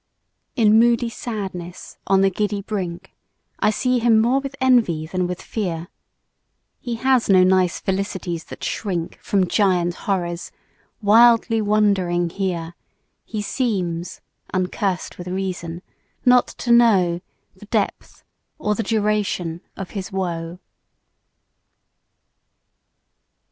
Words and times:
In 0.55 0.79
moody 0.79 1.09
sadness, 1.09 1.99
on 2.07 2.21
the 2.21 2.31
giddy 2.31 2.63
brink, 2.63 3.13
I 3.59 3.69
see 3.69 3.99
him 3.99 4.19
more 4.19 4.39
with 4.39 4.55
envy 4.59 5.05
than 5.05 5.27
with 5.27 5.43
fear; 5.43 5.89
He 6.79 6.95
has 6.95 7.29
no 7.29 7.43
nice 7.43 7.79
felicities 7.79 8.45
that 8.45 8.63
shrink 8.63 9.19
From 9.21 9.47
giant 9.47 9.93
horrors; 9.93 10.51
wildly 11.03 11.61
wandering 11.61 12.31
here, 12.31 12.73
He 13.25 13.43
seems 13.43 14.21
(uncursed 14.51 15.19
with 15.19 15.27
reason) 15.27 15.83
not 16.25 16.47
to 16.47 16.71
know 16.71 17.21
The 17.55 17.67
depth 17.67 18.23
or 18.57 18.73
the 18.73 18.81
duration 18.81 19.61
of 19.77 19.91
his 19.91 20.11
woe. 20.11 20.57